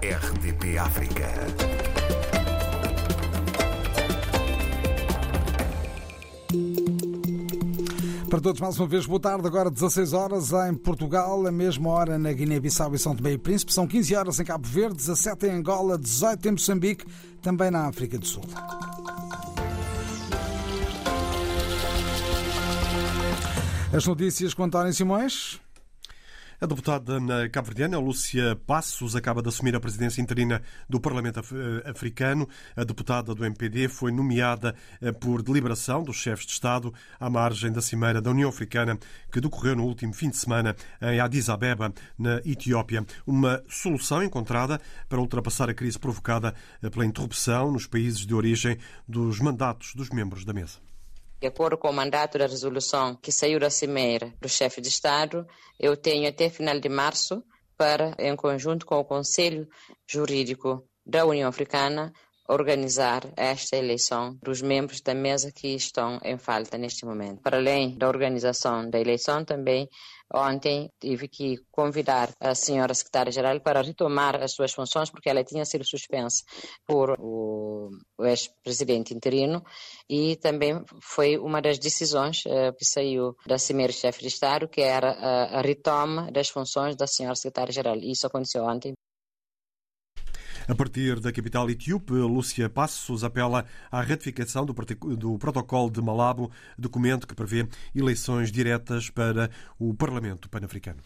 RDP 0.00 0.78
África. 0.78 1.26
Para 8.30 8.40
todos, 8.40 8.60
mais 8.60 8.78
uma 8.78 8.86
vez, 8.86 9.06
boa 9.06 9.18
tarde. 9.18 9.44
Agora 9.48 9.68
16 9.68 10.12
horas 10.12 10.52
em 10.52 10.74
Portugal, 10.74 11.44
a 11.44 11.50
mesma 11.50 11.90
hora 11.90 12.16
na 12.16 12.32
Guiné-Bissau 12.32 12.94
e 12.94 12.98
São 12.98 13.16
Tomé 13.16 13.32
e 13.32 13.38
Príncipe. 13.38 13.72
São 13.72 13.88
15 13.88 14.14
horas 14.14 14.38
em 14.38 14.44
Cabo 14.44 14.68
Verde, 14.68 14.98
17 14.98 15.46
em 15.46 15.50
Angola, 15.50 15.98
18 15.98 16.46
em 16.46 16.52
Moçambique, 16.52 17.04
também 17.42 17.68
na 17.68 17.88
África 17.88 18.16
do 18.16 18.26
Sul. 18.26 18.44
As 23.92 24.06
notícias 24.06 24.54
com 24.54 24.62
António 24.62 24.94
Simões. 24.94 25.60
A 26.60 26.66
deputada 26.66 27.20
cabo-verdiana 27.52 28.00
Lúcia 28.00 28.56
Passos 28.66 29.14
acaba 29.14 29.40
de 29.40 29.48
assumir 29.48 29.76
a 29.76 29.80
presidência 29.80 30.20
interina 30.20 30.60
do 30.88 30.98
Parlamento 30.98 31.38
eh, 31.38 31.88
Africano. 31.88 32.48
A 32.74 32.82
deputada 32.82 33.32
do 33.32 33.44
MPD 33.44 33.86
foi 33.86 34.10
nomeada 34.10 34.74
eh, 35.00 35.12
por 35.12 35.40
deliberação 35.40 36.02
dos 36.02 36.16
chefes 36.16 36.44
de 36.44 36.50
Estado 36.50 36.92
à 37.20 37.30
margem 37.30 37.70
da 37.70 37.80
Cimeira 37.80 38.20
da 38.20 38.32
União 38.32 38.48
Africana, 38.48 38.98
que 39.30 39.40
decorreu 39.40 39.76
no 39.76 39.84
último 39.84 40.12
fim 40.12 40.30
de 40.30 40.36
semana 40.36 40.74
em 41.00 41.20
Addis 41.20 41.48
Abeba, 41.48 41.94
na 42.18 42.38
Etiópia. 42.44 43.06
Uma 43.24 43.62
solução 43.68 44.20
encontrada 44.20 44.80
para 45.08 45.20
ultrapassar 45.20 45.70
a 45.70 45.74
crise 45.74 45.96
provocada 45.96 46.52
eh, 46.82 46.90
pela 46.90 47.06
interrupção 47.06 47.70
nos 47.70 47.86
países 47.86 48.26
de 48.26 48.34
origem 48.34 48.76
dos 49.06 49.38
mandatos 49.38 49.94
dos 49.94 50.10
membros 50.10 50.44
da 50.44 50.52
mesa. 50.52 50.80
De 51.40 51.46
acordo 51.46 51.78
com 51.78 51.88
o 51.88 51.92
mandato 51.92 52.36
da 52.36 52.46
resolução 52.46 53.14
que 53.14 53.30
saiu 53.30 53.60
da 53.60 53.70
Cimeira 53.70 54.34
do 54.40 54.48
chefe 54.48 54.80
de 54.80 54.88
Estado, 54.88 55.46
eu 55.78 55.96
tenho 55.96 56.28
até 56.28 56.50
final 56.50 56.80
de 56.80 56.88
março 56.88 57.44
para, 57.76 58.14
em 58.18 58.34
conjunto 58.34 58.84
com 58.84 58.98
o 58.98 59.04
Conselho 59.04 59.68
Jurídico 60.04 60.84
da 61.06 61.24
União 61.24 61.48
Africana, 61.48 62.12
organizar 62.48 63.22
esta 63.36 63.76
eleição 63.76 64.36
dos 64.42 64.62
membros 64.62 65.00
da 65.00 65.14
mesa 65.14 65.52
que 65.52 65.68
estão 65.74 66.18
em 66.24 66.38
falta 66.38 66.78
neste 66.78 67.04
momento. 67.04 67.42
Para 67.42 67.58
além 67.58 67.96
da 67.96 68.08
organização 68.08 68.88
da 68.88 68.98
eleição, 68.98 69.44
também 69.44 69.88
Ontem 70.34 70.92
tive 71.00 71.26
que 71.26 71.56
convidar 71.70 72.34
a 72.38 72.54
senhora 72.54 72.92
secretária-geral 72.92 73.60
para 73.60 73.80
retomar 73.80 74.42
as 74.42 74.52
suas 74.52 74.72
funções, 74.72 75.08
porque 75.08 75.30
ela 75.30 75.42
tinha 75.42 75.64
sido 75.64 75.86
suspensa 75.86 76.44
por 76.86 77.16
o 77.18 77.88
ex-presidente 78.20 79.14
interino 79.14 79.64
e 80.08 80.36
também 80.36 80.84
foi 81.00 81.38
uma 81.38 81.62
das 81.62 81.78
decisões 81.78 82.44
uh, 82.44 82.74
que 82.76 82.84
saiu 82.84 83.34
da 83.46 83.56
Cimeira-Chefe 83.56 84.20
de 84.20 84.28
Estado, 84.28 84.68
que 84.68 84.82
era 84.82 85.12
a, 85.12 85.58
a 85.58 85.62
retoma 85.62 86.30
das 86.30 86.50
funções 86.50 86.94
da 86.94 87.06
senhora 87.06 87.34
secretária-geral. 87.34 87.96
Isso 87.96 88.26
aconteceu 88.26 88.64
ontem. 88.64 88.92
A 90.68 90.74
partir 90.74 91.18
da 91.18 91.32
capital 91.32 91.70
etíope, 91.70 92.12
Lúcia 92.12 92.68
Passos 92.68 93.24
apela 93.24 93.64
à 93.90 94.02
ratificação 94.02 94.66
do, 94.66 94.74
protocolo 95.38 95.90
de 95.90 96.02
Malabo, 96.02 96.50
documento 96.76 97.26
que 97.26 97.34
prevê 97.34 97.66
eleições 97.94 98.52
diretas 98.52 99.08
para 99.08 99.50
o 99.78 99.94
Parlamento 99.94 100.46
Pan-Africano. 100.46 101.00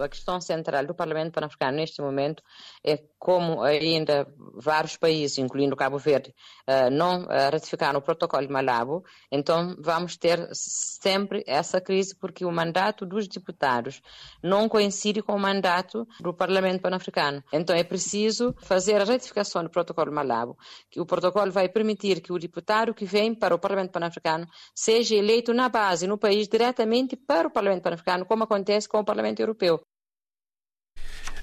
A 0.00 0.08
questão 0.08 0.40
central 0.40 0.86
do 0.86 0.94
Parlamento 0.94 1.32
Pan-Africano 1.32 1.76
neste 1.76 2.00
momento 2.00 2.42
é 2.84 2.98
como 3.18 3.62
ainda 3.62 4.26
vários 4.54 4.96
países, 4.96 5.38
incluindo 5.38 5.76
Cabo 5.76 5.96
Verde, 5.98 6.34
eh, 6.66 6.90
não 6.90 7.24
eh, 7.30 7.50
ratificaram 7.50 7.98
o 7.98 8.02
protocolo 8.02 8.46
de 8.46 8.52
Malabo, 8.52 9.04
então 9.30 9.76
vamos 9.78 10.16
ter 10.16 10.48
sempre 10.52 11.44
essa 11.46 11.80
crise 11.80 12.16
porque 12.16 12.44
o 12.44 12.50
mandato 12.50 13.06
dos 13.06 13.28
deputados 13.28 14.00
não 14.42 14.68
coincide 14.68 15.22
com 15.22 15.34
o 15.34 15.38
mandato 15.38 16.06
do 16.20 16.34
Parlamento 16.34 16.80
Pan-Africano. 16.82 17.44
Então 17.52 17.76
é 17.76 17.84
preciso 17.84 18.54
fazer 18.60 19.00
a 19.00 19.04
ratificação 19.04 19.62
do 19.62 19.70
protocolo 19.70 20.08
de 20.10 20.14
Malabo, 20.16 20.56
que 20.90 21.00
o 21.00 21.06
protocolo 21.06 21.52
vai 21.52 21.68
permitir 21.68 22.20
que 22.20 22.32
o 22.32 22.38
deputado 22.38 22.92
que 22.94 23.04
vem 23.04 23.34
para 23.34 23.54
o 23.54 23.58
Parlamento 23.58 23.92
Pan-Africano 23.92 24.46
seja 24.74 25.14
eleito 25.14 25.52
na 25.54 25.68
base, 25.68 26.06
no 26.06 26.18
país, 26.18 26.48
diretamente 26.48 27.14
para 27.16 27.46
o 27.46 27.50
Parlamento 27.50 27.82
Pan-Africano, 27.82 28.24
como 28.26 28.44
acontece 28.44 28.88
com 28.88 28.98
o 28.98 29.04
Parlamento 29.04 29.40
Europeu. 29.40 29.81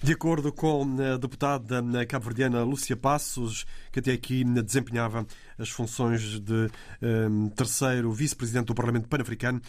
De 0.01 0.13
acordo 0.13 0.53
com 0.53 0.95
a 1.13 1.17
deputada 1.17 1.83
cabo-verdiana 2.07 2.63
Lúcia 2.63 2.95
Passos, 2.95 3.65
que 3.91 3.99
até 3.99 4.13
aqui 4.13 4.45
desempenhava 4.45 5.27
as 5.57 5.69
funções 5.69 6.39
de 6.39 6.69
terceiro 7.53 8.09
vice-presidente 8.13 8.67
do 8.67 8.73
Parlamento 8.73 9.09
Pan-Africano, 9.09 9.61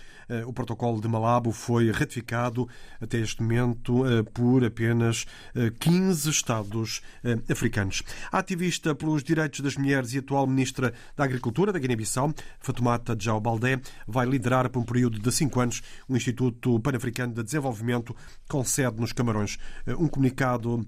o 0.46 0.52
protocolo 0.52 1.00
de 1.00 1.08
Malabo 1.08 1.50
foi 1.50 1.90
ratificado 1.90 2.68
até 3.00 3.18
este 3.18 3.42
momento 3.42 4.04
por 4.32 4.64
apenas 4.64 5.26
uh, 5.56 5.72
15 5.80 6.30
Estados 6.30 7.02
africanos. 7.50 8.04
A 8.30 8.38
ativista 8.38 8.94
pelos 8.94 9.24
direitos 9.24 9.60
das 9.60 9.76
mulheres 9.76 10.14
e 10.14 10.18
atual 10.18 10.46
ministra 10.46 10.94
da 11.16 11.24
Agricultura 11.24 11.72
da 11.72 11.78
Guiné-Bissau, 11.80 12.32
Fatoumata 12.60 13.16
Djao 13.16 13.40
Baldé, 13.40 13.80
vai 14.06 14.26
liderar 14.26 14.70
por 14.70 14.78
um 14.78 14.84
período 14.84 15.18
de 15.18 15.32
cinco 15.32 15.58
anos 15.58 15.82
o 16.08 16.16
Instituto 16.16 16.78
Pan-Africano 16.78 17.34
de 17.34 17.42
Desenvolvimento 17.42 18.14
com 18.48 18.64
sede 18.64 19.00
nos 19.00 19.12
Camarões. 19.12 19.58
Um 19.98 20.06
comunicado 20.20 20.86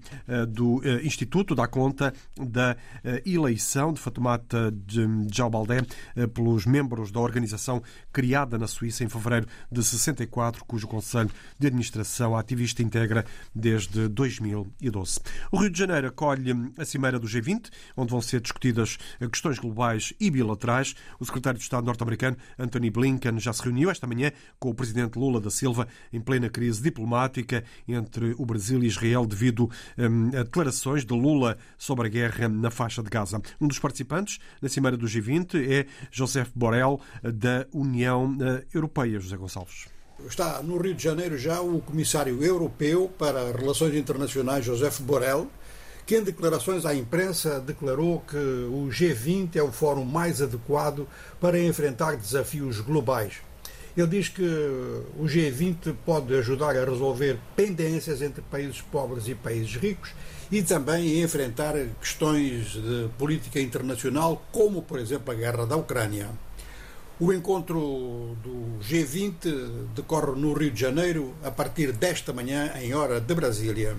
do 0.49 0.81
Instituto 1.03 1.55
dá 1.55 1.67
conta 1.67 2.13
da 2.37 2.77
eleição 3.25 3.91
de 3.91 3.99
Fatoumata 3.99 4.71
João 5.33 5.49
Baldé 5.49 5.81
eh, 6.15 6.27
pelos 6.27 6.65
membros 6.65 7.11
da 7.11 7.19
organização 7.19 7.81
criada 8.11 8.57
na 8.57 8.67
Suíça 8.67 9.03
em 9.03 9.09
fevereiro 9.09 9.47
de 9.71 9.83
64, 9.83 10.63
cujo 10.65 10.87
Conselho 10.87 11.31
de 11.57 11.67
Administração 11.67 12.37
ativista 12.37 12.83
integra 12.83 13.25
desde 13.55 14.07
2012. 14.07 15.19
O 15.51 15.57
Rio 15.57 15.69
de 15.69 15.79
Janeiro 15.79 16.07
acolhe 16.07 16.51
a 16.77 16.85
Cimeira 16.85 17.17
do 17.17 17.27
G20, 17.27 17.69
onde 17.97 18.11
vão 18.11 18.21
ser 18.21 18.39
discutidas 18.39 18.97
questões 19.31 19.57
globais 19.57 20.13
e 20.19 20.29
bilaterais. 20.29 20.95
O 21.19 21.25
secretário 21.25 21.57
de 21.57 21.63
Estado 21.63 21.85
norte-americano, 21.85 22.37
Anthony 22.59 22.89
Blinken, 22.91 23.39
já 23.39 23.51
se 23.51 23.63
reuniu 23.63 23.89
esta 23.89 24.05
manhã 24.05 24.31
com 24.59 24.69
o 24.69 24.75
presidente 24.75 25.17
Lula 25.17 25.41
da 25.41 25.49
Silva 25.49 25.87
em 26.11 26.21
plena 26.21 26.49
crise 26.49 26.81
diplomática 26.81 27.63
entre 27.87 28.35
o 28.37 28.45
Brasil 28.45 28.83
e 28.83 28.87
Israel 28.87 29.22
devido 29.25 29.69
hum, 29.97 30.31
a 30.33 30.43
declarações 30.43 31.05
de 31.05 31.13
Lula 31.13 31.57
sobre 31.77 32.07
a 32.07 32.09
guerra 32.09 32.49
na 32.49 32.69
faixa 32.69 33.01
de 33.01 33.09
Gaza. 33.09 33.41
Um 33.59 33.67
dos 33.67 33.79
participantes 33.79 34.39
na 34.61 34.69
Cimeira 34.69 34.97
do 34.97 35.05
G20 35.05 35.55
é 35.71 35.85
José 36.11 36.45
Borrell, 36.55 36.99
da 37.23 37.65
União 37.71 38.35
eh, 38.41 38.65
Europeia. 38.73 39.19
José 39.19 39.37
Gonçalves. 39.37 39.87
Está 40.27 40.61
no 40.61 40.77
Rio 40.77 40.93
de 40.93 41.03
Janeiro 41.03 41.37
já 41.37 41.61
o 41.61 41.81
comissário 41.81 42.43
europeu 42.43 43.11
para 43.17 43.51
Relações 43.51 43.95
Internacionais, 43.95 44.63
José 44.63 44.89
Borrell, 45.01 45.49
que 46.05 46.17
em 46.17 46.23
declarações 46.23 46.85
à 46.85 46.93
imprensa 46.93 47.59
declarou 47.59 48.21
que 48.21 48.37
o 48.37 48.87
G20 48.89 49.55
é 49.55 49.63
o 49.63 49.71
fórum 49.71 50.05
mais 50.05 50.41
adequado 50.41 51.07
para 51.39 51.59
enfrentar 51.59 52.15
desafios 52.15 52.79
globais. 52.79 53.41
Ele 53.95 54.07
diz 54.07 54.27
que 54.27 54.41
o 54.41 55.25
G20 55.25 55.93
pode 56.03 56.33
ajudar 56.35 56.75
a 56.75 56.83
resolver 56.83 57.37
pendências 57.55 58.23
entre 58.23 58.41
países 58.41 58.81
pobres 58.81 59.27
e 59.27 59.35
países 59.35 59.75
ricos 59.75 60.11
e 60.51 60.63
também 60.63 61.21
enfrentar 61.21 61.75
questões 62.01 62.71
de 62.71 63.09
política 63.17 63.59
internacional, 63.59 64.43
como, 64.51 64.81
por 64.81 64.99
exemplo, 64.99 65.31
a 65.31 65.35
guerra 65.35 65.65
da 65.65 65.75
Ucrânia. 65.75 66.29
O 67.19 67.31
encontro 67.31 68.35
do 68.43 68.79
G20 68.81 69.93
decorre 69.95 70.39
no 70.39 70.53
Rio 70.53 70.71
de 70.71 70.81
Janeiro 70.81 71.35
a 71.43 71.51
partir 71.51 71.91
desta 71.91 72.33
manhã, 72.33 72.73
em 72.81 72.95
hora 72.95 73.21
de 73.21 73.35
Brasília. 73.35 73.95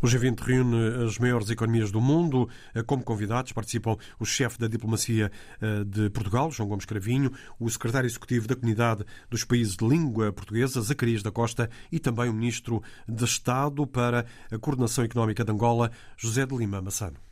O 0.00 0.06
G20 0.06 0.40
reúne 0.40 1.04
as 1.04 1.18
maiores 1.18 1.50
economias 1.50 1.90
do 1.90 2.00
mundo. 2.00 2.48
Como 2.86 3.02
convidados 3.02 3.52
participam 3.52 3.96
o 4.18 4.24
chefe 4.24 4.58
da 4.58 4.68
diplomacia 4.68 5.30
eh, 5.60 5.84
de 5.84 6.10
Portugal, 6.10 6.50
João 6.50 6.68
Gomes 6.68 6.84
Cravinho, 6.84 7.32
o 7.58 7.68
secretário 7.68 8.06
executivo 8.06 8.46
da 8.46 8.54
Comunidade 8.54 9.04
dos 9.28 9.44
Países 9.44 9.76
de 9.76 9.86
Língua 9.86 10.32
Portuguesa, 10.32 10.80
Zacarias 10.80 11.22
da 11.22 11.30
Costa, 11.30 11.68
e 11.90 11.98
também 11.98 12.28
o 12.28 12.32
ministro 12.32 12.82
de 13.08 13.24
Estado 13.24 13.86
para 13.86 14.26
a 14.50 14.58
Coordenação 14.58 15.04
Económica 15.04 15.44
de 15.44 15.52
Angola, 15.52 15.90
José 16.16 16.46
de 16.46 16.56
Lima 16.56 16.80
Massano. 16.80 17.27